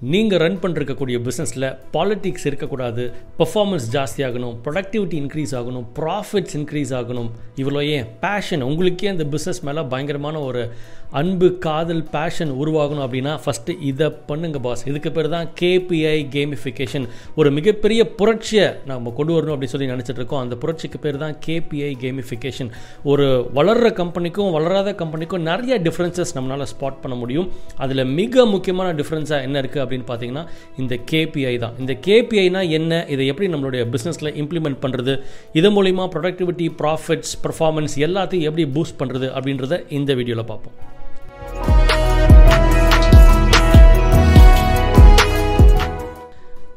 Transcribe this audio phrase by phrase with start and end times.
[0.00, 7.30] நீங்கள் ரன் பண்ணிருக்கக்கூடிய பிஸ்னஸில் பாலிட்டிக்ஸ் இருக்கக்கூடாது பர்ஃபார்மன்ஸ் ஜாஸ்தியாகணும் ப்ரொடக்டிவிட்டி இன்க்ரீஸ் ஆகணும் ப்ராஃபிட்ஸ் இன்க்ரீஸ் ஆகணும்.
[7.56, 8.06] இவ்வளோ ஏன்?
[8.20, 10.72] பேஷன் உங்களுக்கே அந்த பிஸ்னஸ் மேலே பயங்கரமான ஒரு
[11.10, 17.50] அன்பு காதல் பேஷன் உருவாகணும் அப்படின்னா ஃபஸ்ட்டு இதை பண்ணுங்க பாஸ் இதுக்கு பேர் தான் கேபிஐ கேமிஃபிகேஷன் ஒரு
[17.50, 22.70] மிகப்பெரிய புரட்சியை நம்ம கொண்டு வரணும் அப்படின்னு சொல்லி நினச்சிட்ருக்கோம் அந்த புரட்சிக்கு பேர் தான் கேபிஐ கேமிஃபிகேஷன்
[23.02, 27.52] ஒரு வளர்கிற கம்பெனிக்கும் வளராத கம்பெனிக்கும் நிறைய டிஃப்ரென்சஸ் நம்மளால் ஸ்பாட் பண்ண முடியும்.
[27.76, 30.44] அதில் மிக முக்கியமான டிஃப்ரென்ஸாக என்ன இருக்குது அப்படின்னு பார்த்தீங்கன்னா
[30.82, 31.76] இந்த கேபிஐ தான்.
[31.84, 33.02] இந்த கேபிஐனா என்ன?
[33.16, 35.16] இதை எப்படி நம்மளுடைய பிஸ்னஸில் இம்ப்ளிமெண்ட் பண்ணுறது
[35.60, 40.76] இது மூலிமா ப்ரொடக்டிவிட்டி ப்ராஃபிட்ஸ் பர்ஃபார்மன்ஸ் எல்லாத்தையும் எப்படி பூஸ்ட் பண்ணுறது அப்படின்றத இந்த வீடியோவில் பார்ப்போம்.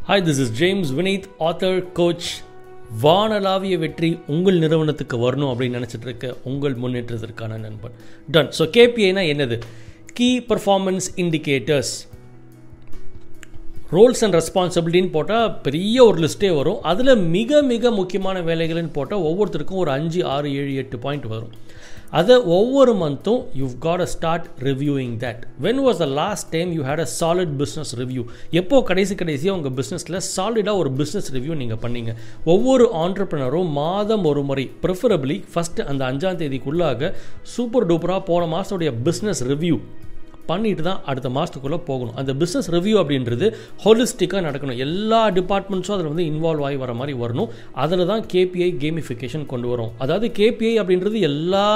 [0.09, 2.30] Hi this is James Vineeth author coach
[3.04, 7.93] வானலாவிய வெற்றி உங்கள் நிறுவனத்துக்கு வரணும் அப்படின்னு நினச்சிட்டு இருக்க உங்கள் முன்னேற்றத்திற்கான நண்பன்.
[8.35, 9.57] டன் ஸோ கேபிஐனா என்னது?
[10.18, 11.93] Key performance indicators
[13.95, 16.77] roles and ரெஸ்பான்சிபிலிட்டின்னு போட்டால் பெரிய ஒரு லிஸ்ட்டே வரும்.
[16.91, 21.52] அதில் மிக மிக முக்கியமான வேலைகள்னு போட்டால் ஒவ்வொருத்தருக்கும் ஒரு அஞ்சு ஆறு ஏழு எட்டு பாயிண்ட் வரும்.
[22.20, 26.82] அதை ஒவ்வொரு மந்த்தும் you've got a start reviewing that when was the last time you
[26.90, 28.24] had a solid business review
[28.62, 32.13] எப்போ கடைசி கடைசியாக உங்கள் பிஸ்னஸில் சாலிடாக ஒரு பிஸ்னஸ் ரிவ்யூ நீங்கள் பண்ணீங்க?
[32.54, 37.12] ஒவ்வொரு ஆண்டர்பிரினரும் மாதம் ஒரு முறை ப்ரிஃபரபிளி ஃபஸ்ட்டு அந்த அஞ்சாம் தேதிக்குள்ளாக
[37.55, 39.77] சூப்பர் டூப்பராக போன மாதத்துடைய பிஸ்னஸ் ரிவ்யூ
[40.52, 42.16] பண்ணிட்டு தான் அடுத்த மாதத்துக்குள்ளே போகணும்.
[42.21, 43.48] அந்த பிஸ்னஸ் ரிவ்யூ அப்படின்றது
[43.85, 44.80] ஹோலிஸ்டிக்காக நடக்கணும்.
[44.88, 47.52] எல்லா டிபார்ட்மெண்ட்ஸும் அதில் வந்து இன்வால்வ் ஆகி வர மாதிரி வரணும்.
[47.85, 49.91] அதில் தான் கேபிஐ கேமிஃபிகேஷன் கொண்டு வரும்.
[50.05, 51.68] அதாவது கேபிஐ அப்படின்றது எல்லா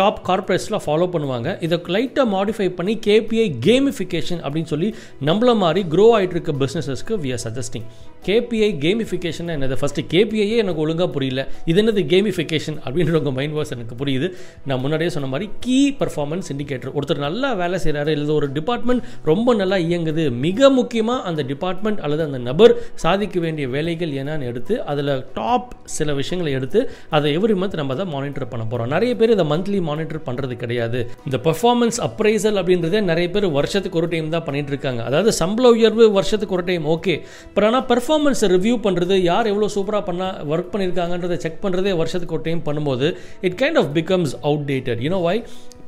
[0.00, 1.48] டாப் கார்பரேட்ஸ்லாம் ஃபாலோ பண்ணுவாங்க.
[1.66, 4.88] இதை லைட்டாக மாடிஃபை பண்ணி கேபிஐ கேமிஃபிகேஷன் அப்படின்னு சொல்லி
[5.30, 7.86] நம்மள மாதிரி க்ரோ ஆகிட்டு இருக்க பிஸ்னஸஸ்க்கு we are suggesting
[8.26, 9.76] KPI gamification என்னது?
[9.80, 11.42] ஃபஸ்ட்டு கேபிஐயே எனக்கு ஒழுங்காக புரியல.
[11.70, 14.26] இது என்னது கேமிஃபிகேஷன் அப்படின்ற உங்கள் மைண்ட் வாஷ் எனக்கு புரியுது.
[14.68, 19.54] நான் முன்னாடியே சொன்ன மாதிரி கீ பர்ஃபார்மன்ஸ் இண்டிகேட்டர் ஒருத்தர் நல்லா வேலை செய்கிறாரு இல்லை ஒரு டிபார்ட்மெண்ட் ரொம்ப
[19.60, 25.12] நல்லா இயங்குது மிக முக்கியமாக அந்த டிபார்ட்மெண்ட் அல்லது அந்த நபர் சாதிக்க வேண்டிய வேலைகள் என்னன்னு எடுத்து அதில்
[25.38, 26.82] டாப் சில விஷயங்களை எடுத்து
[27.16, 31.00] அதை எவ்ரி மந்த் நம்ம அதை மானிட்டர் பண்ண போகிறோம் நிறைய பேர் இதை மந்த்லி மானிட்டர் பண்ணுறது கிடையாது.
[31.28, 35.00] இந்த பர்ஃபார்மன்ஸ் அப்ரைசல் அப்படின்றதே நிறைய பேர் வருஷத்துக்கு ஒரு டைம் தான் பண்ணிட்டு இருக்காங்க.
[35.10, 37.16] அதாவது சம்பள உயர்வு வருஷத்துக்கு ஒரு டைம் ஓகே
[37.54, 42.46] பட் ஆனால் பர்ஃபார்மன்ஸை ரிவ்யூ பண்ணுறது யார் எவ்வளோ சூப்பராக பண்ணால் ஒர்க் பண்ணியிருக்காங்கன்றதை செக் பண்ணுறதே வருஷத்துக்கு ஒரு
[42.48, 43.08] டைம் பண்ணும்போது
[43.48, 44.34] it kind of becomes
[44.72, 45.36] outdated you know why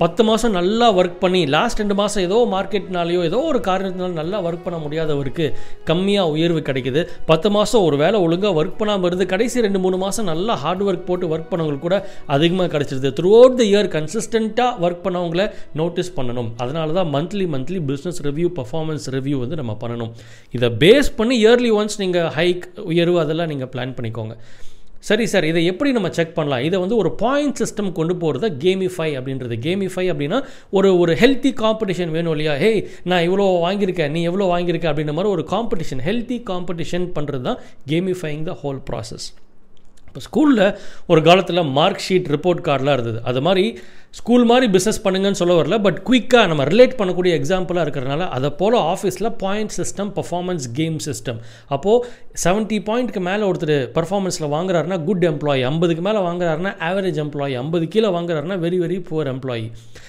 [0.00, 4.64] பத்து மாதம் நல்லா ஒர்க் பண்ணி லாஸ்ட் ரெண்டு மாதம் ஏதோ மார்க்கெட்னாலேயோ ஏதோ ஒரு காரணத்தினால நல்லா ஒர்க்
[4.66, 5.46] பண்ண முடியாதவருக்கு
[5.90, 7.02] கம்மியாக உயர்வு கிடைக்குது.
[7.30, 11.06] பத்து மாதம் ஒரு வேலை ஒழுங்காக ஒர்க் பண்ணாமல் இருந்து கடைசி ரெண்டு மூணு மாதம் நல்லா ஹார்ட் ஒர்க்
[11.10, 11.98] போட்டு ஒர்க் பண்ணவங்களுக்கு கூட
[12.36, 13.12] அதிகமாக கிடச்சிருது.
[13.20, 15.46] த்ரூ அவுட் த இயர் கன்சிஸ்டண்ட்டாக ஒர்க் பண்ணவங்கள
[15.82, 16.50] நோட்டீஸ் பண்ணணும்.
[16.64, 20.12] அதனால தான் monthly monthly business review performance review வந்து நம்ம பண்ணணும்.
[20.58, 24.36] இதை பேஸ் பண்ணி இயர்லி ஒன்ஸ் நீங்கள் ஹைக் உயர்வு அதெல்லாம் நீங்கள் பிளான் பண்ணிக்கோங்க.
[25.08, 26.64] சரி சார் இதை எப்படி நம்ம செக் பண்ணலாம்?
[26.68, 29.56] இதை வந்து ஒரு பாயிண்ட் சிஸ்டம் கொண்டு போகிறது கேமிஃபை அப்படின்றது.
[29.66, 30.38] கேமிஃபை அப்படின்னா
[30.70, 32.56] ஒரு ஒரு ஹெல்த்தி காம்படிஷன் வேணும் இல்லையா?
[32.64, 32.72] ஹே
[33.10, 34.88] நான் இவ்வளோ வாங்கியிருக்கேன் நீ எவ்வளோ வாங்கியிருக்க?
[34.92, 37.58] அப்படின்ற மாதிரி ஒரு காம்படிஷன் ஹெல்த்தி காம்படிஷன் பண்ணுறது தான்
[37.92, 39.26] கேமிஃபைங் த ஹோல் ப்ராசஸ்
[40.12, 40.64] இப்போ ஸ்கூலில்
[41.06, 43.18] ஒரு காலத்தில் மார்க் ஷீட் ரிப்போர்ட் கார்டெலாம் இருந்தது.
[43.24, 43.62] அது மாதிரி
[44.14, 48.76] ஸ்கூல் மாதிரி பிஸ்னஸ் பண்ணுங்கன்னு சொல்ல வரல பட் குயிக்காக நம்ம ரிலேட் பண்ணக்கூடிய எக்ஸாம்பிளாக இருக்கிறனால அதை போல்
[48.90, 52.02] ஆஃபீஸில் point system performance game system அப்போது
[52.44, 58.10] செவன்ட்டி பாயிண்ட்க்கு மேலே ஒருத்தர் பர்ஃபார்மன்ஸில் வாங்குறாருனா குட் எம்ப்ளாயி ஐம்பதுக்கு மேலே வாங்குறாருனா ஆவரேஜ் எம்ப்ளாயி ஐம்பது கீழே
[58.16, 59.64] வாங்குறாருனா வெரி வெரி புவர் எம்ப்ளாயி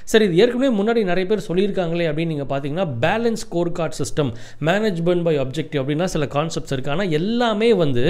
[0.06, 4.32] சரி இது ஏற்கனவே முன்னாடி நிறைய பேர் சொல்லியிருக்காங்களே அப்படின்னு நீங்கள் பார்த்தீங்கன்னா balance score card system
[4.66, 8.06] management by objective அப்படின்னா சில கான்செப்ட்ஸ் இருக்குது ஆனால் எல்லாமே வந்து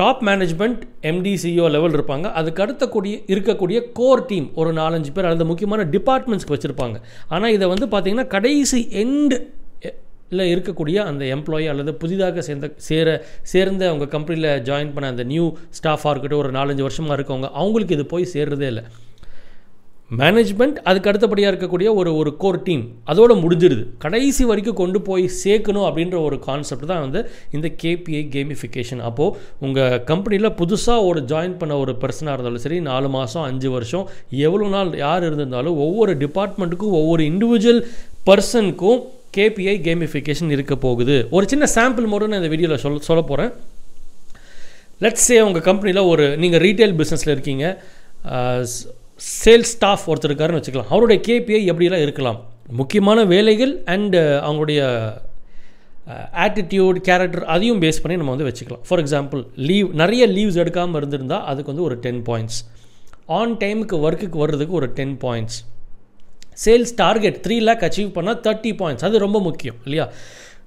[0.00, 2.26] டாப் மேனேஜ்மெண்ட் எம்டிசிஓ லெவல் இருப்பாங்க.
[2.40, 6.98] அதுக்கு அடுத்த கூடிய இருக்கக்கூடிய கோர் டீம் ஒரு நாலஞ்சு பேர் அல்லது முக்கியமான டிபார்ட்மெண்ட்ஸ்க்கு வச்சுருப்பாங்க.
[7.34, 9.38] ஆனால் இதை வந்து பார்த்திங்கன்னா கடைசி எண்டு
[10.32, 13.08] இல்லை இருக்கக்கூடிய அந்த எம்ப்ளாயி அல்லது புதிதாக சேர்ந்த சேர
[13.52, 15.46] சேர்ந்த அவங்க கம்பெனியில் ஜாயின் பண்ண அந்த நியூ
[15.78, 18.84] ஸ்டாஃபாக இருக்கட்டும் ஒரு நாலஞ்சு வருஷமாக இருக்கவங்க அவங்களுக்கு இது போய் சேர்றதே இல்லை.
[20.10, 23.82] மேனேஜ்மெண்ட் அதுக்கு அடுத்தபடியாக இருக்கக்கூடிய ஒரு ஒரு கோர் டீம் அதோடு முடிஞ்சிருது.
[24.04, 27.20] கடைசி வரைக்கும் கொண்டு போய் சேர்க்கணும் அப்படின்ற ஒரு கான்செப்ட் தான் வந்து
[27.56, 29.34] இந்த கேபிஐ கேமிஃபிகேஷன் அப்போது
[29.66, 34.06] உங்கள் கம்பெனியில் புதுசாக ஒரு ஜாயின் பண்ண ஒரு பர்சனாக இருந்தாலும் சரி நாலு மாதம் அஞ்சு வருஷம்
[34.46, 37.82] எவ்வளோ நாள் யார் இருந்திருந்தாலும் ஒவ்வொரு டிபார்ட்மெண்ட்டுக்கும் ஒவ்வொரு இண்டிவிஜுவல்
[38.28, 39.00] பர்சனுக்கும்
[39.36, 41.16] கேபிஐ கேமிஃபிகேஷன் இருக்க போகுது.
[41.36, 43.52] ஒரு சின்ன சாம்பிள் மட்டும் நான் இந்த வீடியோவில் சொல்ல சொல்ல போகிறேன்
[45.04, 47.66] லெட்ஸ் சே உங்கள் கம்பெனியில் ஒரு நீங்கள் ரீட்டைல் பிஸ்னஸில் இருக்கீங்க.
[49.42, 50.90] சேல்ஸ் ஸ்டாஃப் ஒருத்தர் இருக்காருன்னு வச்சுக்கலாம்.
[50.94, 52.38] அவருடைய கேபிஐ எப்படிலாம் இருக்கலாம்?
[52.80, 54.80] முக்கியமான வேலைகள் அண்டு uh, அவங்களுடைய
[56.12, 58.82] uh, ஆட்டிடியூட் கேரக்டர் அதையும் பேஸ் பண்ணி நம்ம வந்து வச்சுக்கலாம்.
[58.88, 62.60] ஃபார் எக்ஸாம்பிள் லீவ் நிறைய லீவ்ஸ் எடுக்காமல் இருந்திருந்தால் அதுக்கு வந்து ஒரு டென் பாயிண்ட்ஸ்
[63.38, 65.58] ஆன் டைமுக்கு ஒர்க்குக்கு வர்றதுக்கு ஒரு ten points
[66.64, 70.06] sales target three lakh achieve பண்ணால் தேர்ட்டி பாயிண்ட்ஸ் அது ரொம்ப முக்கியம் இல்லையா?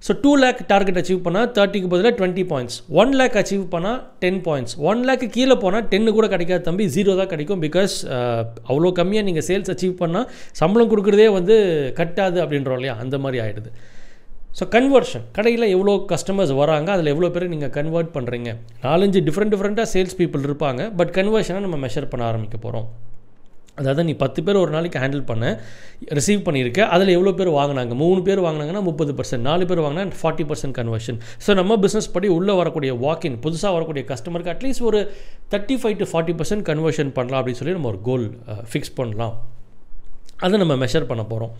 [0.01, 4.39] So two lakh target achieve பண்ணால் தேர்ட்டிக்கு பதிலாக twenty points one lakh achieve பண்ணால் டென்
[4.47, 6.85] பாயிண்ட்ஸ் ஒன் லேக்கு கீழே போனால் டென்னு கூட கிடைக்காது தம்பி.
[6.95, 10.27] ஜீரோ தான் கிடைக்கும் பிகாஸ் uh, அவ்வளோ கம்மியாக நீங்கள் சேல்ஸ் அச்சீவ் பண்ணால்
[10.61, 11.55] சம்பளம் கொடுக்குறதே வந்து
[11.99, 12.95] கட்டாது அப்படின்றோம் இல்லையா?
[13.03, 13.71] அந்த மாதிரி ஆகிடுது
[14.59, 18.49] ஸோ கன்வர்ஷன் கடையில் எவ்வளோ கஸ்டமர்ஸ் வராங்க அதில் எவ்வளோ பேர் நீங்கள் கன்வெர்ட் பண்ணுறீங்க
[18.83, 22.87] நாலஞ்சு டிஃப்ரெண்ட் டிஃப்ரெண்ட்டாக சேல்ஸ் பீப்புள் இருப்பாங்க பட் கன்வர்ஷனை நம்ம மெஷர் பண்ண ஆரம்பிக்க போகிறோம்
[23.77, 25.45] அதாவது நீ பத்து பேர் ஒரு நாளைக்கு ஹேண்டில் பண்ண
[26.17, 27.93] ரிசீவ் பண்ணியிருக்க அதில் எவ்வளோ பேர் வாங்கினாங்க?
[28.01, 32.29] மூணு பேர் வாங்கினாங்கன்னா முப்பது பர்சன்ட் நாலு பேர் வாங்கினா ஃபார்ட்டி பர்சன்ட் கன்வர்ஷன் ஸோ நம்ம பிஸ்னஸ் படி
[32.37, 35.01] உள்ளே வரக்கூடிய வாக்கின் புதுசாக வரக்கூடிய கஸ்டமருக்கு அட்லீஸ்ட் ஒரு
[35.53, 38.27] thirty five to forty percent conversion பண்ணலாம் அப்படின்னு சொல்லி நம்ம ஒரு கோல்
[38.71, 39.35] ஃபிக்ஸ் பண்ணலாம்.
[40.45, 41.53] அதை நம்ம மெஷர் பண்ண போகிறோம்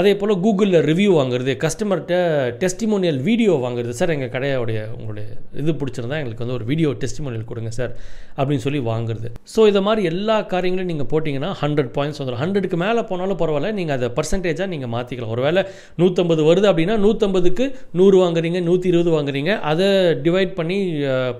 [0.00, 2.14] அதே போல் கூகுளில் ரிவ்யூ வாங்குறது கஸ்டமர்கிட்ட
[2.62, 3.92] டெஸ்டிமோனியல் வீடியோ வாங்குறது.
[4.00, 5.26] சார் எங்கள் கடையோடைய உங்களுடைய
[5.62, 7.92] இது பிடிச்சிருந்தா எங்களுக்கு வந்து ஒரு வீடியோ டெஸ்டிமோனியல் கொடுங்க சார்
[8.38, 9.30] அப்படின்னு சொல்லி வாங்குறது.
[9.54, 13.96] ஸோ இதை மாதிரி எல்லா காரியங்களையும் நீங்கள் போட்டிங்கன்னா ஹண்ட்ரட் பாயிண்ட்ஸ் வந்துடும் ஹண்ட்ரடுக்கு மேலே போனாலும் பரவாயில்ல நீங்கள்
[13.98, 15.64] அதை பர்சன்டேஜாக நீங்கள் மாற்றிக்கலாம் ஒருவேளை
[16.02, 17.66] நூற்றம்பது வருது அப்படின்னா நூற்றம்பதுக்கு
[18.00, 19.88] நூறு வாங்குறீங்க நூற்றி இருபது வாங்குறீங்க அதை
[20.26, 20.80] டிவைட் பண்ணி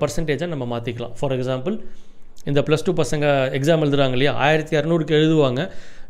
[0.03, 1.77] பர்சன்டேஜாக நம்ம மாற்றிக்கலாம் ஃபார் எக்ஸாம்பிள்
[2.51, 3.27] இந்த ப்ளஸ் டூ பசங்க
[3.57, 4.33] எக்ஸாம் எழுதுகிறாங்க இல்லையா?
[4.45, 5.61] ஆயிரத்தி இரநூறுக்கு எழுதுவாங்க.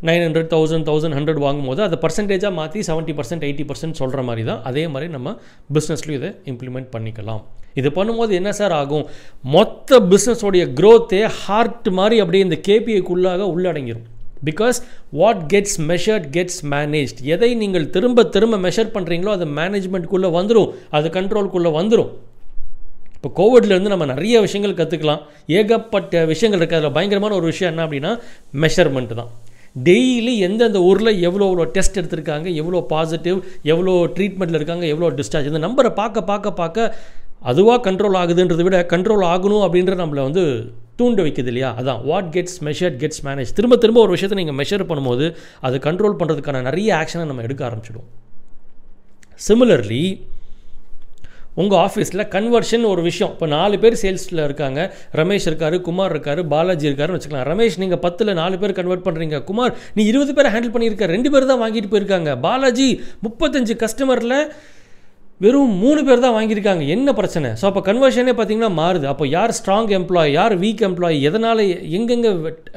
[0.03, 4.45] Nine hundred thousand thousand hundred வாங்கும்போது அதை பர்சன்டேஜாக மாற்றி செவன்ட்டி பர்சன்ட் எயிட்டி பர்சன்ட் சொல்கிற மாதிரி
[4.49, 5.29] தான் அதே மாதிரி நம்ம
[5.77, 7.43] பிஸ்னஸ்லையும் இதை இம்ப்ளிமெண்ட் பண்ணிக்கலாம்.
[7.81, 9.05] இது பண்ணும்போது என்ன சார் ஆகும்?
[9.55, 14.09] மொத்த பிஸ்னஸோடைய க்ரோத்தே ஹார்ட் மாதிரி அப்படியே இந்த கேபிஐக்குள்ளாக உள்ளடங்கிடும்
[14.49, 14.79] because
[15.21, 21.09] what gets measured gets managed எதை நீங்கள் திரும்ப திரும்ப மெஷர் பண்ணுறீங்களோ அது மேனேஜ்மெண்ட்குள்ளே வந்துடும் அது
[21.19, 22.11] கண்ட்ரோல்குள்ளே வந்துடும்
[23.17, 25.21] இப்போ கோவிட்லேருந்து நம்ம நிறைய விஷயங்கள் கற்றுக்கலாம்
[25.59, 28.13] ஏகப்பட்ட விஷயங்கள் இருக்குது அதில் பயங்கரமான ஒரு விஷயம் என்ன அப்படின்னா
[28.65, 29.31] மெஷர்மெண்ட் தான்.
[29.77, 35.59] டெய்லி எந்தெந்த ஊரில் எவ்வளோ எவ்வளோ டெஸ்ட் எடுத்திருக்காங்க எவ்வளோ பாசிட்டிவ் எவ்வளோ ட்ரீட்மெண்ட்டில் இருக்காங்க எவ்வளோ டிஸ்சார்ஜ் இந்த
[35.59, 36.95] நம்பரை பார்க்க பார்க்க பார்க்க
[37.43, 40.43] அதுவாக கண்ட்ரோல் ஆகுதுன்றதை விட கண்ட்ரோல் ஆகணும் அப்படின்ற நம்மளை வந்து
[40.97, 41.77] தூண்ட வைக்குது இல்லையா?
[41.79, 42.05] அதான்.
[42.05, 45.27] What gets measured gets manage திரும்ப திரும்ப ஒரு விஷயத்தை நீங்கள் மெஷர் பண்ணும்போது
[45.61, 48.09] அது கண்ட்ரோல் பண்ணுறதுக்கான நிறைய ஆக்ஷனை நம்ம எடுக்க ஆரம்பிச்சிடும்
[49.41, 50.03] சிமிலர்லி
[51.61, 53.33] உங்கள் ஆஃபீஸில் கன்வர்ஷன் ஒரு விஷயம்.
[53.35, 54.81] இப்போ நாலு பேர் சேல்ஸில் இருக்காங்க.
[55.21, 57.49] ரமேஷ் இருக்கார் குமார் இருக்கார் பாலாஜி இருக்காருன்னு வச்சுக்கலாம்.
[57.53, 61.07] ரமேஷ் நீங்கள் பத்தில் நாலு பேர் கன்வெர்ட் பண்ணுறீங்க குமார் நீ இருபது பேர் ஹேண்டில் பண்ணியிருக்க.
[61.17, 62.33] ரெண்டு பேர் தான் வாங்கிட்டு போயிருக்காங்க.
[62.47, 62.89] பாலாஜி
[63.27, 64.39] முப்பத்தஞ்சு கஸ்டமரில்
[65.43, 66.83] வெறும் மூணு பேர் தான் வாங்கியிருக்காங்க.
[66.95, 67.49] என்ன பிரச்சனை?
[67.61, 69.07] ஸோ அப்போ கன்வர்ஷனே பார்த்தீங்கன்னா மாறுது.
[69.13, 71.63] அப்போ யார் ஸ்ட்ராங் எம்ப்ளாய் யார் வீக் எம்ப்ளாய் எதனால்
[71.99, 72.31] எங்கெங்கே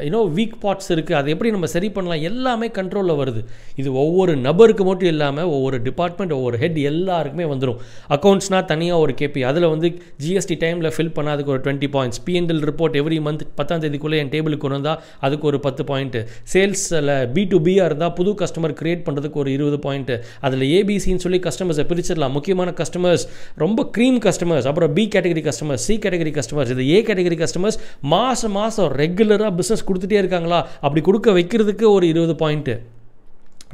[0.06, 3.42] யூனோ வீக் பார்ட்ஸ் இருக்குது அதை எப்படி நம்ம சரி பண்ணலாம் எல்லாமே கண்ட்ரோலில் வருது.
[3.82, 7.82] இது ஒவ்வொரு நபருக்கு மட்டும் இல்லாமல் ஒவ்வொரு டிபார்ட்மெண்ட் ஒவ்வொரு ஹெட் எல்லாருக்குமே வந்துடும்
[8.18, 9.92] அக்கௌண்ட்ஸ்னால் தனியாக ஒரு கேபி அதில் வந்து
[10.24, 14.34] ஜிஎஸ்டி டைமில் ஃபில் பண்ணால் அதுக்கு ஒரு twenty points PNL report every month பத்தாம் தேதிக்குள்ளே என்
[14.36, 16.24] டேபிளுக்கு வந்தால் அதுக்கு ஒரு பத்து பாயிண்ட்டு
[16.56, 20.18] சேல்ஸில் பி டு பியாக இருந்தால் புது கஸ்டமர் கிரியேட் பண்ணுறதுக்கு ஒரு இருபது பாயிண்ட்டு
[20.48, 22.36] அதில் ஏபிசின்னு சொல்லி கஸ்டமர்ஸை பிரிச்சிடலாம்.
[22.56, 23.24] முக்கியமான கஸ்டமர்ஸ்
[23.64, 27.78] ரொம்ப க்ரீம் கஸ்டமர்ஸ் அப்புறம் B category customers C category customers இது ஏ கேட்டகரி கஸ்டமர்ஸ்
[28.14, 30.60] மாதம் மாதம் ரெகுலராக பிஸ்னஸ் கொடுத்துட்டே இருக்காங்களா?
[30.86, 32.76] அப்படி கொடுக்க வைக்கிறதுக்கு ஒரு இருபது பாயிண்ட்டு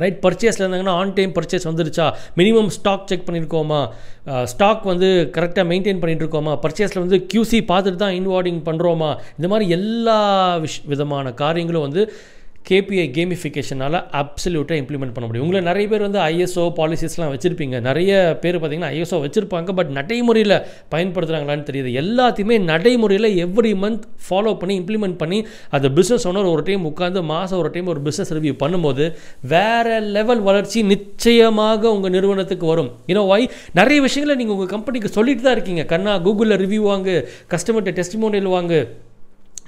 [0.01, 2.05] ரைட் பர்ச்சேஸில் இருந்தாங்கன்னா ஆன் டைம் பர்ச்சேஸ் வந்துருச்சா?
[2.39, 3.81] மினிமம் ஸ்டாக் செக் பண்ணியிருக்கோமா
[4.51, 9.67] ஸ்டாக் வந்து கரெக்டாக மெயின்டைன் பண்ணிட்டு இருக்கோமா பர்ச்சேஸில் வந்து கியூசி பார்த்துட்டு தான் இன்வார்டிங் பண்ணுறோமா இந்த மாதிரி
[9.79, 10.19] எல்லா
[10.65, 12.03] விஷ் விதமான காரியங்களும் வந்து
[12.69, 15.45] கேபிஐ கேமிஃபிகேஷனால் அப்சல்யூட்டாக இம்ப்ளிமெண்ட் பண்ண முடியும்.
[15.45, 17.81] உங்களை நிறைய பேர் வந்து ஐஎஸ்ஓ பாலிசிஸ்லாம் வச்சுருப்பீங்க.
[17.87, 19.73] நிறைய பேர் பார்த்திங்கன்னா ஐஎஸ்ஓ வச்சுருப்பாங்க.
[19.79, 20.55] பட் நடைமுறையில்
[20.91, 21.91] பயன்படுத்துகிறாங்களான்னு தெரியுது.
[22.01, 27.59] எல்லாத்தையுமே நடைமுறையில் எவ்ரி மந்த் ஃபாலோ பண்ணி இம்ப்ளிமெண்ட் பண்ணி அந்த பிஸ்னஸ் ஓனர் ஒரு டைம் உட்காந்து மாதம்
[27.59, 29.13] ஒரு டைம் ஒரு பிஸ்னஸ் ரிவ்யூ பண்ணும்போது
[29.55, 32.91] வேறு லெவல் வளர்ச்சி நிச்சயமாக உங்கள் நிறுவனத்துக்கு வரும்.
[33.07, 33.43] ஏன்னா வை
[33.73, 35.85] நிறைய விஷயங்களை நீங்கள் உங்கள் கம்பெனிக்கு சொல்லிட்டு தான் இருக்கீங்க.
[35.85, 37.15] கண்ணா கூகுளில் ரிவ்யூ வாங்கு
[37.53, 38.81] கஸ்டமர்கிட்ட டெஸ்டிமோனியல் வாங்கு.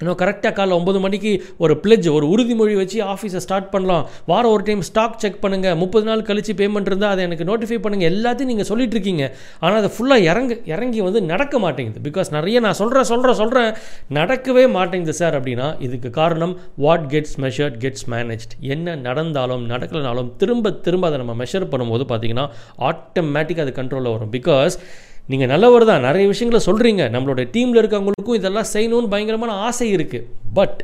[0.01, 1.31] இன்னும் கரெக்டாக காலைல ஒம்பது மணிக்கு
[1.63, 4.05] ஒரு பிளெஜ் ஒரு உறுதிமொழி வச்சு ஆஃபீஸை ஸ்டார்ட் பண்ணலாம்.
[4.31, 8.09] வாரம் ஒரு டைம் ஸ்டாக் செக் பண்ணுங்கள் முப்பது நாள் கழித்து பேமெண்ட் இருந்தால் அதை எனக்கு நோட்டிஃபை பண்ணுங்கள்
[8.13, 9.25] எல்லாத்தையும் நீங்கள் சொல்லிட்டு இருக்கீங்க.
[9.63, 12.01] ஆனால் அதை ஃபுல்லாக இறங்கு இறங்கி வந்து நடக்க மாட்டேங்குது.
[12.09, 13.71] பிகாஸ் நிறைய நான் சொல்கிறேன் சொல்கிறேன் சொல்கிறேன்
[14.19, 20.75] நடக்கவே மாட்டேங்குது சார் அப்படின்னா இதுக்கு காரணம் what gets measured gets managed என்ன நடந்தாலும் நடக்கலனாலும் திரும்ப
[20.87, 22.47] திரும்ப அதை நம்ம மெஷர் பண்ணும்போது பார்த்தீங்கன்னா
[22.91, 24.33] ஆட்டோமேட்டிக்காக அது கண்ட்ரோலில் வரும்.
[24.37, 24.75] பிகாஸ்
[25.31, 26.05] நீங்கள் நல்லவர் தான்.
[26.07, 30.27] நிறைய விஷயங்களை சொல்கிறீங்க நம்மளோட டீமில் இருக்கவங்களுக்கும் இதெல்லாம் செய்யணும்னு பயங்கரமான ஆசை இருக்குது
[30.57, 30.81] பட்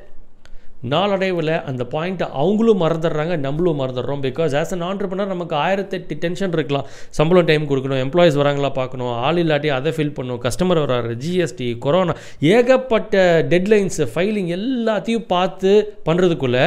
[0.92, 4.22] நாளடைவில் அந்த பாயிண்ட்டை அவங்களும் மறந்துடுறாங்க நம்மளும் மறந்துடுறோம்.
[4.28, 6.86] பிகாஸ் ஆஸ் அன் ஆண்டர்பனர் நமக்கு ஆயிரத்தெட்டு டென்ஷன் இருக்கலாம்.
[7.18, 12.16] சம்பளம் டைம் கொடுக்கணும் எம்ப்ளாயிஸ் வராங்களா பார்க்கணும் ஆள் இல்லாட்டி அதை ஃபில் பண்ணணும் கஸ்டமர் வராரு ஜிஎஸ்டி கொரோனா
[12.56, 15.74] ஏகப்பட்ட டெட்லைன்ஸு ஃபைலிங் எல்லாத்தையும் பார்த்து
[16.10, 16.66] பண்ணுறதுக்குள்ளே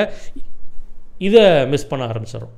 [1.28, 2.52] இதை மிஸ் பண்ண ஆரம்பிச்சிடும்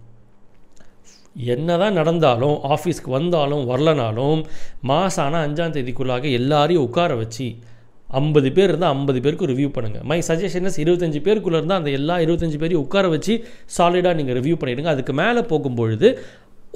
[1.36, 4.40] என்ன தான் நடந்தாலும் ஆஃபீஸ்க்கு வந்தாலும் வரலனாலும்
[4.82, 7.46] மாதம் ஆனால் அஞ்சாம் தேதிக்குள்ளாக எல்லாரையும் உட்கார வச்சு
[8.08, 12.58] ஐம்பது பேர் இருந்தால் ஐம்பது பேருக்கு ரிவ்யூ பண்ணுங்கள் மை சஜஷன்ஸ் இருபத்தஞ்சி பேருக்குள்ளே இருந்தால் அந்த எல்லா இருபத்தஞ்சி
[12.58, 13.34] பேரையும் உட்கார வச்சு
[13.78, 16.10] சாலிடாக நீங்கள் ரிவ்யூ பண்ணிவிடுங்க அதுக்கு மேலே போகும்பொழுது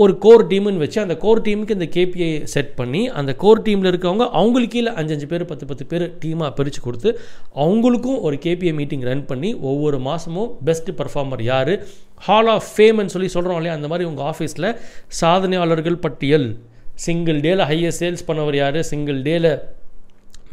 [0.02, 4.30] ஒரு கோர் டீம்னு வச்சு அந்த கோர் டீமுக்கு இந்த கேபிஐ செட் பண்ணி அந்த கோர் டீமில் இருக்கவங்க
[4.30, 7.20] அவங்களுக்கு கீழே அஞ்சஞ்சு பேர் பத்து பத்து பேர் டீமாக பிரித்து கொடுத்து
[7.54, 11.72] அவங்களுக்கும் ஒரு கேபிஐ மீட்டிங் ரன் பண்ணி ஒவ்வொரு மாதமும் பெஸ்ட் பர்ஃபார்மர் யார்?
[12.14, 13.76] ஹால் ஆஃப் ஃபேம்னு சொல்லி சொல்கிறோம் இல்லையா?
[13.76, 14.76] அந்த மாதிரி உங்கள் ஆஃபீஸில்
[15.20, 16.58] சாதனையாளர்கள் பட்டியல்.
[16.94, 18.82] சிங்கிள் டேயில் ஹையஸ்ட் சேல்ஸ் பண்ணவர் யார்?
[18.82, 19.50] சிங்கிள் டேயில்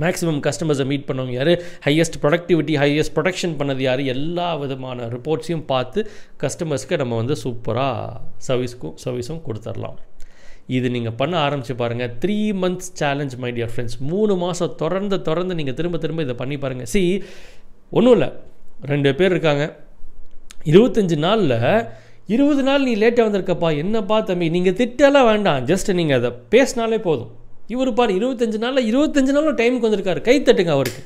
[0.04, 1.52] மேக்ஸிமம் கஸ்டமர்ஸை மீட் பண்ணவங்க யார்?
[1.86, 4.04] ஹையஸ்ட் ப்ரொடக்டிவிட்டி ஹையஸ்ட் ப்ரொடக்ஷன் பண்ணது யார்?
[4.16, 6.02] எல்லா விதமான ரிப்போர்ட்ஸையும் பார்த்து
[6.44, 10.00] கஸ்டமர்ஸ்க்கு நம்ம வந்து சூப்பராக சர்வீஸ்க்கும் சர்வீஸும் கொடுத்துடலாம்
[10.78, 15.56] இது நீங்கள் பண்ண ஆரம்பிச்சு பாருங்கள் three months challenge my dear friends மூணு மாதம் தொடர்ந்து தொடர்ந்து
[15.60, 17.02] நீங்கள் திரும்ப திரும்ப இதை பண்ணி பாருங்கள் சி
[17.98, 18.30] ஒன்றும் இல்லை.
[18.92, 19.66] ரெண்டு பேர் இருக்காங்க.
[20.72, 21.58] இருபத்தஞ்சி நாளில்
[22.36, 23.70] இருபது நாள் நீ லேட்டாக வந்திருக்கப்பா.
[23.82, 24.48] என்னப்பா தம்பி?
[24.56, 25.66] நீங்கள் திட்டெல்லாம் வேண்டாம்.
[25.72, 27.32] ஜஸ்ட் நீங்கள் அதை பேசினாலே போதும்.
[27.74, 30.22] இவர் பாரு இருபத்தஞ்சு நாளில் இருபத்தஞ்சு நாளும் டைமுக்கு வந்திருக்காரு.
[30.27, 31.01] கை தட்டுங்க அவருக்கு.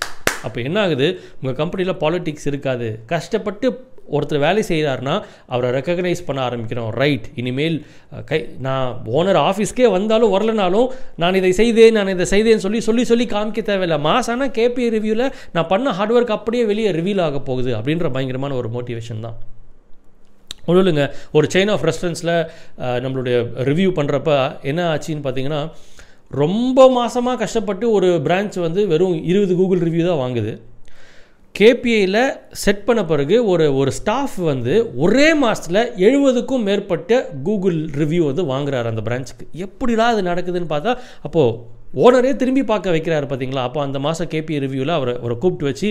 [0.47, 1.07] அப்போ என்ன ஆகுது?
[1.39, 2.87] உங்கள் கம்பெனியில் பாலிட்டிக்ஸ் இருக்காது.
[3.13, 3.67] கஷ்டப்பட்டு
[4.17, 5.15] ஒருத்தர் வேலை செய்கிறாருன்னா
[5.53, 7.75] அவரை ரெக்கக்னைஸ் பண்ண ஆரம்பிக்கிறோம் ரைட் இனிமேல்
[8.29, 8.87] கை நான்
[9.17, 10.87] ஓனர் ஆஃபீஸ்க்கே வந்தாலும் வரலனாலும்
[11.23, 13.99] நான் இதை செய்தேன் நான் இதை செய்தேன்னு சொல்லி சொல்லி சொல்லி காமிக்க தேவையில்லை.
[14.07, 15.25] மாசானா கேபி ரிவ்யூவில்
[15.57, 19.37] நான் பண்ண ஹார்ட் ஒர்க் அப்படியே வெளியே ரிவீல் ஆக போகுது அப்படின்ற பயங்கரமான ஒரு மோட்டிவேஷன் தான்.
[20.69, 21.05] ஒன்றும் இல்லைங்க
[21.37, 22.35] ஒரு செயின் ஆஃப் ரெஸ்டாரண்ட்ஸில்
[23.05, 23.37] நம்மளுடைய
[23.69, 24.31] ரிவ்யூ பண்ணுறப்ப
[24.71, 25.61] என்ன ஆச்சுன்னு பார்த்தீங்கன்னா
[26.31, 30.51] ரொம்ப மாசமாக கஷ்டப்பட்டு ஒரு பிரான்ச் வந்து வெறும் இருபது கூகுள் ரிவ்யூ தான் வாங்குது.
[31.55, 32.19] கேபிஐயில்
[32.63, 37.13] செட் பண்ண பிறகு ஒரு ஒரு ஸ்டாஃப் வந்து ஒரே மாதத்தில் எழுபதுக்கும் மேற்பட்ட
[37.47, 40.93] கூகுள் ரிவ்யூ வந்து வாங்குறாரு அந்த பிரான்ச்சுக்கு எப்படிலாம் அது நடக்குதுன்னு பார்த்தா
[41.27, 41.55] அப்போது
[42.03, 43.61] ஓனரே திரும்பி பார்க்க வைக்கிறாரு பார்த்தீங்களா?
[43.67, 45.87] அப்போ அந்த மாதம் கேபி ரிவ்யூவில் அவரை அவரை கூப்பிட்டு வச்சு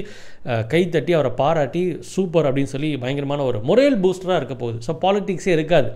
[0.73, 4.79] கை தட்டி அவரை பாராட்டி சூப்பர் அப்படின்னு சொல்லி பயங்கரமான ஒரு மொரேல் பூஸ்டராக இருக்க போகுது.
[4.87, 5.91] ஸோ பாலிட்டிக்ஸே இருக்காது.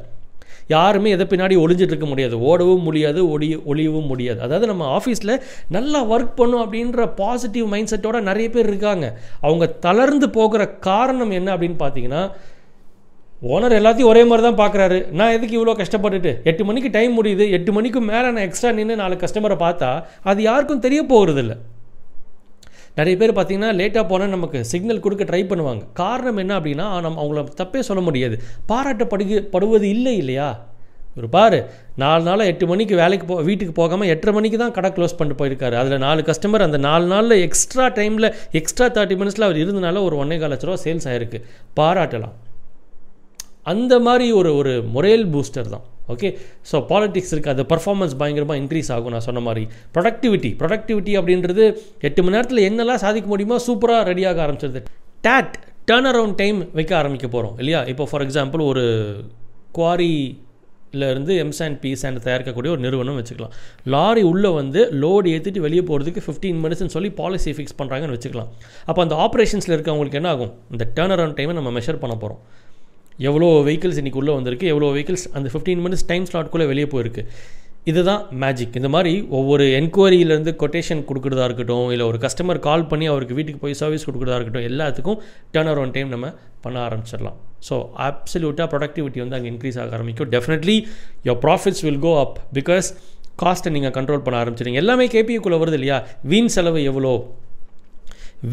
[0.69, 2.37] யாருமே எதை பின்னாடி ஒளிஞ்சிட்டு இருக்க முடியாது.
[2.50, 4.40] ஓடவும் முடியாது ஒளி ஒளியவும் முடியாது.
[4.40, 5.35] அதாவது நம்ம ஆஃபீஸில்
[5.69, 9.19] நல்லா ஒர்க் பண்ணும் அப்படின்ற பாசிட்டிவ் மைண்ட் செட்டோட நிறைய பேர் இருக்காங்க.
[9.40, 12.25] அவங்க தளர்ந்து போகிற காரணம் என்ன அப்படின்னு பார்த்தீங்கன்னா
[13.52, 14.99] ஓனர் எல்லாத்தையும் ஒரே மாதிரி தான் பார்க்குறாரு.
[15.11, 16.33] நான் எதுக்கு இவ்வளோ கஷ்டப்பட்டுட்டு?
[16.50, 17.50] எட்டு மணிக்கு டைம் முடியுது.
[17.50, 21.54] எட்டு மணிக்கு மேலே நான் எக்ஸ்ட்ரா நின்று நாலு கஸ்டமரை பார்த்தா அது யாருக்கும் தெரிய போகிறதில்ல
[22.99, 25.83] நிறைய பேர் பார்த்தீங்கன்னா லேட்டாக போனால் நமக்கு சிக்னல் கொடுக்க ட்ரை பண்ணுவாங்க.
[26.01, 28.37] காரணம் என்ன அப்படின்னா நம்ம அவங்கள தப்பே சொல்ல முடியாது.
[28.73, 30.51] பாராட்டப்படுக படுவது இல்லை இல்லையா?
[31.19, 31.59] ஒரு பாரு
[32.03, 35.75] நாலு நாளாக எட்டு மணிக்கு வேலைக்கு போ வீட்டுக்கு போகாமல் எட்டரை மணிக்கு தான் கடை க்ளோஸ் பண்ணிட்டு போயிருக்காரு.
[35.81, 38.29] அதில் நாலு கஸ்டமர் அந்த நாலு நாளில் எக்ஸ்ட்ரா டைமில்
[38.61, 41.41] எக்ஸ்ட்ரா தேர்ட்டி மினிட்ஸில் அவர் இருந்தனால ஒரு ஒன்றே கால் லட்ச ரூபா சேல்ஸ் ஆகிருக்கு
[41.81, 42.37] பாராட்டலாம்.
[43.73, 45.85] அந்த மாதிரி ஒரு ஒரு முறையல் பூஸ்டர் தான்.
[46.15, 46.29] ஓகே
[46.71, 49.13] ஸோ பாலிட்டிக்ஸ் இருக்குது அது பர்ஃபார்மன்ஸ் பயங்கரமாக இன்க்ரீஸ் ஆகும்.
[49.15, 49.65] நான் சொன்ன மாதிரி.
[49.97, 51.65] ப்ரொடக்டிவிட்டி ப்ரொடக்டிவிட்டி அப்படின்றது
[52.09, 54.83] எட்டு மணி நேரத்தில் என்னெல்லாம் சாதிக்க முடியுமோ சூப்பராக ரெடியாக ஆரம்பிச்சிருது.
[55.27, 55.55] டேட்
[55.91, 57.83] டேர்ன் அரவுண்ட் டைம் வைக்க ஆரம்பிக்க போகிறோம் இல்லையா?
[57.93, 58.85] இப்போ ஃபார் எக்ஸாம்பிள் ஒரு
[59.79, 60.13] குவாரி
[61.13, 63.53] இருந்து எம்சாண்ட் பி சாண்ட் தயாரிக்கக்கூடிய ஒரு நிறுவனம் வச்சுக்கலாம்.
[63.95, 68.51] லாரி உள்ளே வந்து லோடு ஏற்றிட்டு வெளியே போகிறதுக்கு ஃபிஃப்டீன் மினிட்ஸ்னு சொல்லி பாலிசி ஃபிக்ஸ் பண்ணுறாங்கன்னு வச்சுக்கலாம்.
[68.89, 70.53] அப்போ அந்த ஆப்ரேஷன்ஸில் இருக்கவங்களுக்கு என்ன ஆகும்?
[70.75, 72.43] இந்த டேர்ன் அரவுண்ட் டைமை நம்ம மெஷர் பண்ண போகிறோம்
[73.29, 77.25] எவ்வளோ வெஹிக்கிள்ஸ் இன்றைக்கி உள்ளே வந்திருக்கு எவ்வளோ வெஹிக்கிள்ஸ் அந்த ஃபிஃப்டீன் மினிட்ஸ் டைம் ஸ்லாட்குள்ளே வெளியே போயிருக்கு.
[77.91, 83.37] இதுதான் மேஜிக் இந்த மாதிரி ஒவ்வொரு என்கொயரியிலேருந்து கொட்டேஷன் கொடுக்குறதா இருக்கட்டும் இல்லை ஒரு கஸ்டமர் கால் பண்ணி அவருக்கு
[83.38, 85.19] வீட்டுக்கு போய் சர்வீஸ் கொடுக்குறதா இருக்கட்டும் எல்லாத்துக்கும்
[85.55, 86.29] டேர்ன் அரவுண்ட் டைம் நம்ம
[86.67, 87.38] பண்ண ஆரம்பிச்சிடலாம்.
[87.69, 87.76] ஸோ
[88.09, 90.31] அப்சல்யூட்டாக ப்ரொடக்டிவிட்டி வந்து அங்கே இன்க்ரீஸ் ஆக ஆரம்பிக்கும்.
[90.35, 90.76] Definitely
[91.29, 92.88] your profits will go up because
[93.43, 95.99] காஸ்ட்டை நீங்கள் கண்ட்ரோல் பண்ண ஆரம்பிச்சிடுங்க எல்லாமே கேபிக்குள்ளே வருது இல்லையா?
[96.33, 97.14] வீண் செலவு எவ்வளோ?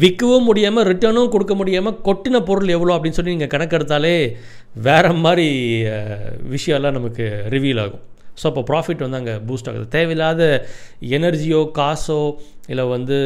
[0.02, 4.14] விற்கவும் முடியாமல் ரிட்டர்னும் கொடுக்க முடியாமல் கொட்டின பொருள் எவ்வளோ அப்படின்னு சொல்லி நீங்கள் கணக்கெடுத்தாலே
[4.86, 5.48] வேறு மாதிரி
[6.54, 8.04] விஷயம்லாம் நமக்கு ரிவீல் ஆகும்.
[8.40, 9.86] ஸோ அப்போ ப்ராஃபிட் வந்து அங்கே பூஸ்ட் ஆகுது.
[9.94, 10.42] தேவையில்லாத
[11.16, 12.20] எனர்ஜியோ காசோ
[12.72, 13.16] இல்லை வந்து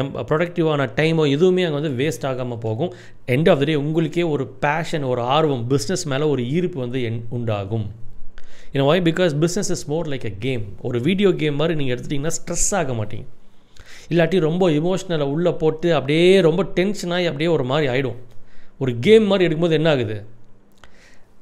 [0.00, 2.92] எம் ப்ரொடக்டிவான டைமோ எதுவுமே அங்கே வந்து வேஸ்ட் ஆகாமல் போகும்.
[3.34, 7.20] எண்ட் ஆஃப் த டே உங்களுக்கே ஒரு பேஷன் ஒரு ஆர்வம் பிஸ்னஸ் மேலே ஒரு ஈர்ப்பு வந்து என்
[7.38, 7.86] உண்டாகும்.
[8.72, 12.36] இன்னும் why because business is more like a game ஒரு வீடியோ கேம் மாதிரி நீங்கள் எடுத்துட்டிங்கன்னா
[12.40, 13.26] ஸ்ட்ரெஸ் ஆக மாட்டீங்க.
[14.10, 18.18] இல்லாட்டி ரொம்ப இமோஷ்னலை உள்ளே போட்டு அப்படியே ரொம்ப டென்ஷனாகி அப்படியே ஒரு மாதிரி ஆகிடும்
[18.82, 20.16] ஒரு கேம் மாதிரி எடுக்கும்போது என்ன ஆகுது?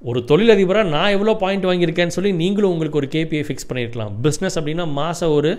[0.09, 4.13] ஒரு தொழிலதிபராக நான் எவ்வளோ பாயிண்ட் வாங்கியிருக்கேன்னு சொல்லி நீங்களும் உங்களுக்கு ஒரு கேபிஐ ஃபிக்ஸ் பண்ணியிருக்கலாம்.
[4.25, 5.51] பிஸ்னஸ் அப்படின்னா மாதம் ஒரு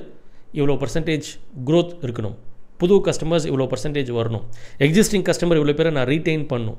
[0.53, 1.27] இவ்வளோ பர்சன்டேஜ்
[1.65, 2.35] க்ரோத் இருக்கணும்.
[2.77, 4.45] புது கஸ்டமர்ஸ் இவ்வளோ பர்சன்டேஜ் வரணும்.
[4.85, 6.77] எக்ஸிஸ்டிங் கஸ்டமர் இவ்வளோ பேரை நான் ரீட்டைன் பண்ணும்.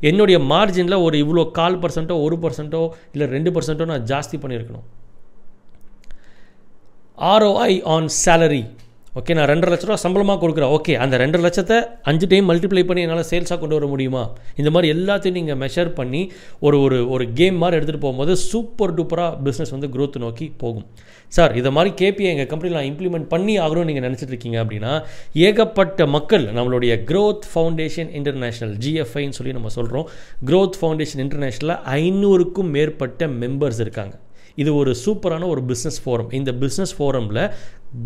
[0.00, 2.82] என்னுடைய மார்ஜினில் ஒரு இவ்வளோ கால் பர்சன்ட்டோ ஒரு பர்சன்ட்டோ
[3.12, 4.86] இல்லை ரெண்டு பர்சன்ட்டோ நான் ஜாஸ்தி பண்ணியிருக்கணும்.
[7.32, 8.64] ஆர்ஓஐ ஆன் சேலரி
[9.16, 10.72] ஓகே நான் ரெண்டரை லட்ச ரூபா சம்பளமாக கொடுக்குறேன்.
[10.76, 11.76] ஓகே அந்த ரெண்டரை லட்சத்தை
[12.10, 14.22] அஞ்சு டைம் மல்டிப்ளை பண்ணி என்னால் சேல்ஸாக கொண்டு வர முடியுமா?
[14.60, 16.20] இந்த மாதிரி எல்லாத்தையும் நீங்கள் மெஷர் பண்ணி
[16.66, 20.86] ஒரு ஒரு ஒரு கேம் மாதிரி எடுத்துகிட்டு போகும்போது சூப்பர் டூப்பராக பிஸ்னஸ் வந்து க்ரோத் நோக்கி போகும்.
[21.36, 24.92] சார் இதை மாதிரி கேபிஐ எங்கள் கம்பெனியில் நான் இம்ப்ளிமெண்ட் பண்ணி ஆகணும்னு நீங்கள் நினச்சிட்டு இருக்கீங்க அப்படின்னா
[25.48, 30.08] ஏகப்பட்ட மக்கள் நம்மளுடைய க்ரோத் ஃபவுண்டேஷன் இன்டர்நேஷ்னல் ஜிஎஃப்ஐன்னு சொல்லி நம்ம சொல்கிறோம்
[30.50, 34.14] க்ரோத் ஃபவுண்டேஷன் இன்டர்நேஷ்னலில் ஐநூறுக்கும் மேற்பட்ட மெம்பர்ஸ் இருக்காங்க.
[34.62, 37.42] இது ஒரு சூப்பரான ஒரு பிஸ்னஸ் ஃபோரம் இந்த பிஸ்னஸ் ஃபோரமில்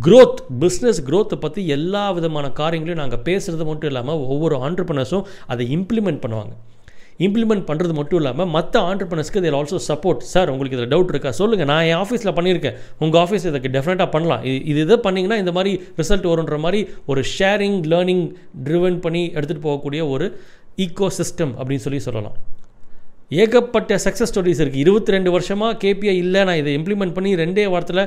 [0.07, 6.23] க்ரோத் பிஸ்னஸ் க்ரோத்தை பற்றி எல்லா விதமான காரியங்களையும் நாங்கள் பேசுகிறது மட்டும் இல்லாமல் ஒவ்வொரு ஆண்டர்பனர்ஸும் அதை இம்ப்ளிமெண்ட்
[6.27, 6.55] பண்ணுவாங்க.
[7.27, 11.31] இம்ப்ளிமெண்ட் பண்ணுறது மட்டும் இல்லாமல் மற்ற ஆண்டர்பனர்ஸ்க்கு இதில் ஆல்சோ சப்போர்ட் சார் உங்களுக்கு இதில் டவுட் இருக்கா?
[11.41, 12.79] சொல்லுங்கள் நான் என் ஆஃபீஸில் பண்ணியிருக்கேன்.
[13.05, 14.43] உங்கள் ஆஃபீஸ் இதுக்கு டெஃபினட்டாக பண்ணலாம்.
[14.51, 16.81] இது இது இதை பண்ணிங்கன்னா இந்த மாதிரி ரிசல்ட் வருன்ற மாதிரி
[17.13, 18.25] ஒரு ஷேரிங் லேர்னிங்
[18.69, 20.29] ட்ரிவன் பண்ணி எடுத்துகிட்டு போகக்கூடிய ஒரு
[20.87, 22.37] ஈக்கோ சிஸ்டம் அப்படின்னு சொல்லி சொல்லலாம்.
[23.41, 28.03] ஏகப்பட்ட சக்ஸஸ் ஸ்டோரிஸ் இருக்குது இருபத்தி ரெண்டு வருஷமாக கேபிஐ இல்லை நான் இதை இம்ப்ளிமெண்ட் பண்ணி ரெண்டே வாரத்தில்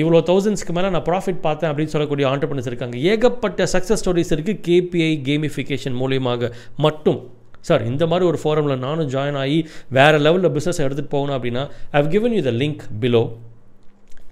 [0.00, 2.96] இவ்வளோ தௌசண்ட்ஸ்க்கு மேலே நான் ப்ராஃபிட் பார்த்தேன் அப்படின்னு சொல்லக்கூடிய ஆண்டர்பனர்ஸ் இருக்காங்க.
[3.12, 6.50] ஏகப்பட்ட சக்ஸஸ் ஸ்டோரிஸ் இருக்குது கேபிஐ கேமிஃபிகேஷன் மூலியமாக
[6.86, 7.20] மட்டும்.
[7.68, 9.58] சார் இந்த மாதிரி ஒரு ஃபோரமில் நானும் ஜாயின் ஆகி
[9.96, 11.62] வேறு லெவலில் பிஸ்னஸ் எடுத்துகிட்டு போகணும் அப்படின்னா
[11.98, 13.22] I've given you the link below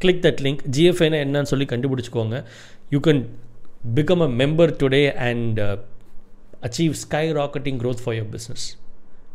[0.04, 2.36] click that link ஜிஎஃப்ஐனா என்னன்னு சொல்லி கண்டுபிடிச்சிக்கோங்க.
[2.94, 3.22] You can
[3.98, 5.60] become a member today and
[6.68, 8.66] achieve sky rocketing growth for your business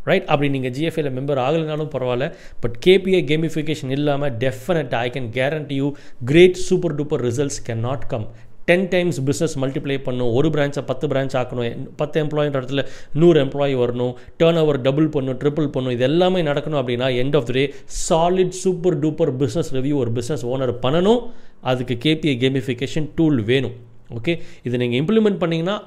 [0.10, 2.28] right அப்படி நீங்கள் ஜிஎஃப்ஐல மெம்பர் ஆகலைனாலும் பரவாயில்ல.
[2.64, 5.88] பட் கேபிஐ கேமிஃபிகேஷன் இல்லாமல் definite I can guarantee you
[6.32, 8.28] great super duper results can not come
[8.70, 10.30] ten times business multiply பண்ணும்.
[10.38, 11.82] ஒரு பிரான்ச்சை பத்து branch ஆக்கணும்.
[12.00, 12.84] பத்து எம்ப்ளாயின்ற இடத்துல
[13.22, 14.14] நூறு எம்ப்ளாயி வரணும்.
[14.42, 15.94] டேர்ன் ஓவர் டபுள் பண்ணும் ட்ரிபிள் பண்ணும்.
[15.96, 17.66] இது எல்லாமே நடக்கணும் அப்படின்னா end of the day
[18.08, 21.22] solid super duper business review ஒரு பிஸ்னஸ் ஓனர் பண்ணணும்.
[21.72, 23.76] அதுக்கு கேபிஐ கேமிஃபிகேஷன் டூல் வேணும்.
[24.18, 24.36] ஓகே
[24.68, 25.78] இதை நீங்கள் இம்ப்ளிமெண்ட் பண்ணிங்கன்னா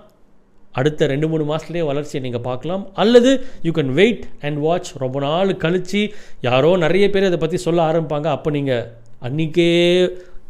[0.78, 2.84] அடுத்த ரெண்டு மூணு மாதத்துலேயே வளர்ச்சியை நீங்கள் பார்க்கலாம்.
[3.04, 3.32] அல்லது
[3.66, 6.02] you can wait and watch ரொம்ப நாள் கழித்து
[6.48, 8.30] யாரோ நிறைய பேர் இதை பற்றி சொல்ல ஆரம்பிப்பாங்க.
[8.38, 8.86] அப்போ நீங்கள்
[9.28, 9.70] அன்றைக்கே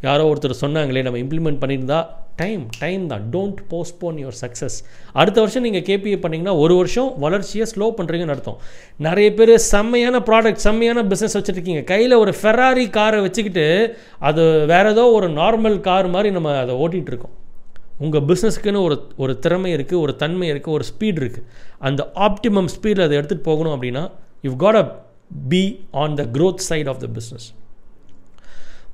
[0.07, 1.99] யாரோ ஒருத்தர் சொன்னாங்களே நம்ம இம்ப்ளிமெண்ட் பண்ணியிருந்தா
[2.41, 3.23] டைம் டைம் தான்.
[3.33, 4.77] டோன்ட் போஸ்ட்போன் யுவர் சக்ஸஸ்
[5.19, 8.59] அடுத்த வருஷம் நீங்கள் கேபிஏ பண்ணிங்கன்னா ஒரு வருஷம் வளர்ச்சியை ஸ்லோ பண்ணுறீங்கன்னு அர்த்தம்.
[9.07, 11.81] நிறைய பேர் செம்மையான ப்ராடக்ட் செம்மையான பிஸ்னஸ் வச்சுருக்கீங்க.
[11.91, 13.67] கையில் ஒரு ஃபெராரி காரை வச்சுக்கிட்டு
[14.29, 17.35] அது வேறு ஏதோ ஒரு நார்மல் கார் மாதிரி நம்ம அதை ஓட்டிகிட்டு இருக்கோம்.
[17.99, 21.45] உங்கள் பிஸ்னஸ்க்குன்னு ஒரு ஒரு திறமை இருக்குது ஒரு தன்மை இருக்குது ஒரு ஸ்பீட் இருக்குது
[21.79, 24.03] அந்த ஆப்டிமம் ஸ்பீடில் அதை எடுத்துகிட்டு போகணும் அப்படின்னா
[24.43, 24.85] you got a
[25.49, 25.63] B
[26.03, 27.47] on the growth side of the business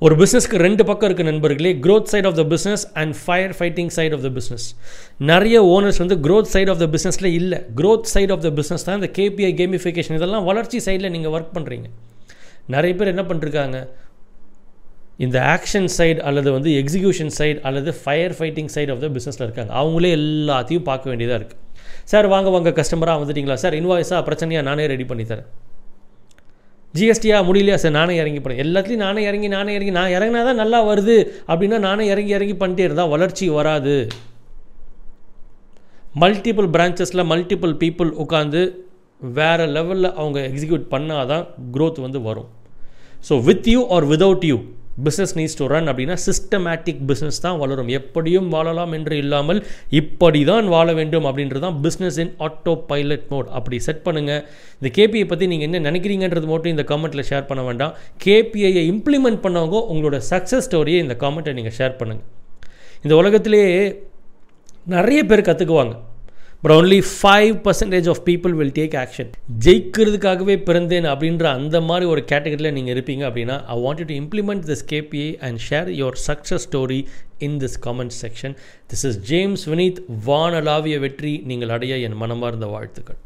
[0.04, 4.14] ஒரு பிஸ்னஸ்க்கு ரெண்டு பக்கம் இருக்குது நண்பர்களே growth side of the business and fire fighting side
[4.16, 4.66] of the business
[5.30, 7.58] நிறைய ஓனர்ஸ் வந்து க்ரோத் சைட் ஆஃப் த பிஸ்னஸில் இல்லை.
[7.76, 11.88] Growth side of the business தான் இந்த கேபிஐ கேமிஃபிகேஷன் இதெல்லாம் வளர்ச்சி சைடில் நீங்கள் ஒர்க் பண்ணுறீங்க
[12.74, 13.78] நிறைய பேர் என்ன பண்ணிருக்காங்க
[15.24, 19.72] இந்த ஆக்ஷன் சைடு அல்லது வந்து எக்ஸிக்யூஷன் சைடு அல்லது fire fighting side of the பிஸ்னஸில் இருக்காங்க.
[19.80, 21.62] அவங்களே எல்லாத்தையும் பார்க்க வேண்டியதாக இருக்குது
[22.10, 23.56] சார் வாங்க வாங்க கஸ்டமராக வந்துட்டிங்களா?
[23.62, 25.48] சார் இன்வாய்ஸாக பிரச்சனையாக நானே ரெடி பண்ணி தரேன்.
[26.98, 27.78] ஜிஎஸ்டியாக முடியலையா?
[27.82, 31.16] சார் நானே இறங்கி பண்ணேன் எல்லாத்துலேயும் நானே இறங்கி நானே இறங்கி நான் இறங்கினா தான் நல்லா வருது.
[31.50, 33.96] அப்படின்னா நானே இறங்கி இறங்கி பண்ணிட்டே இருந்தால் வளர்ச்சி வராது.
[36.22, 38.62] மல்டிபிள் பிரான்ச்சஸில் மல்டிபிள் பீப்புள் உட்காந்து
[39.38, 41.44] வேறு லெவலில் அவங்க எக்ஸிக்யூட் பண்ணால் தான்
[41.74, 42.48] க்ரோத் வந்து வரும்.
[43.28, 44.56] So with you or without you
[45.04, 47.90] business needs to run அப்படின்னா சிஸ்டமேட்டிக் பிஸ்னஸ் தான் வளரும்.
[47.98, 49.60] எப்படியும் வாழலாம் என்று இல்லாமல்
[50.00, 54.42] இப்படி தான் வாழ வேண்டும் அப்படின்றது தான் business in auto pilot mode அப்படி செட் பண்ணுங்கள்
[54.78, 57.94] இந்த கேபிஐ பற்றி நீங்கள் என்ன நினைக்கிறீங்கன்றது மட்டும் இந்த காமெண்ட்டில் ஷேர் பண்ண வேண்டாம்.
[58.26, 62.28] கேபிஐயை இம்ப்ளிமெண்ட் பண்ணவங்க உங்களோட சக்ஸஸ் ஸ்டோரியை இந்த காமெண்ட்டை நீங்கள் ஷேர் பண்ணுங்கள்
[63.04, 63.72] இந்த உலகத்திலேயே
[64.94, 65.94] நிறைய பேர் கற்றுக்குவாங்க
[66.66, 69.28] but only five percentage of people will take action
[69.64, 74.82] ஜெயிக்கிறதுக்காகவே பிறந்தேன் அப்படின்ற அந்த மாதிரி ஒரு கேட்டகரியில் நீங்கள் இருப்பீங்க அப்படின்னா I want to implement this
[74.92, 76.98] KPA and share your success story
[77.48, 78.56] in this comment section
[78.92, 81.34] this is James Vineeth வானலாவிய வெற்றி.
[81.50, 83.20] நீங்கள் அடைய என் மனமார்ந்த வாழ்த்துக்கள்.